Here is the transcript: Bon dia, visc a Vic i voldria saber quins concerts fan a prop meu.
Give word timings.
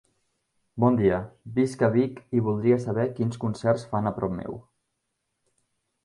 Bon 0.83 0.95
dia, 0.99 1.17
visc 1.57 1.83
a 1.87 1.89
Vic 1.95 2.17
i 2.39 2.41
voldria 2.47 2.79
saber 2.85 3.05
quins 3.19 3.37
concerts 3.43 3.83
fan 3.91 4.13
a 4.13 4.15
prop 4.17 4.33
meu. 4.39 4.57